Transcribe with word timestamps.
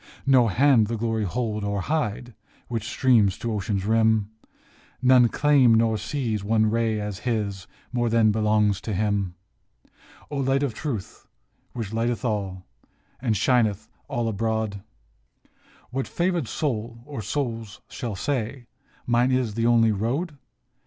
"No 0.25 0.47
hand 0.47 0.87
the 0.87 0.97
glory 0.97 1.25
hold 1.25 1.63
or 1.63 1.81
hide 1.81 2.33
Which 2.69 2.87
streams 2.89 3.37
to 3.37 3.53
ocean's 3.53 3.85
rim, 3.85 4.31
None 4.99 5.29
claim 5.29 5.79
or 5.79 5.95
seize 5.95 6.43
one 6.43 6.71
ray 6.71 6.99
as 6.99 7.19
his 7.19 7.67
More 7.93 8.09
than 8.09 8.31
belongs 8.31 8.81
to 8.81 8.95
him. 8.95 9.35
O 10.31 10.37
Light 10.37 10.63
of 10.63 10.73
Truth, 10.73 11.27
which 11.73 11.91
lighteneth 11.93 12.25
all, 12.25 12.65
And 13.21 13.37
shineth 13.37 13.89
all 14.07 14.27
abroad, 14.27 14.81
What 15.91 16.07
favored 16.07 16.47
soul 16.47 17.03
or 17.05 17.21
souls 17.21 17.79
shall 17.87 18.15
say," 18.15 18.65
Mine 19.05 19.31
is 19.31 19.53
the 19.53 19.67
only 19.67 19.91
road? 19.91 20.35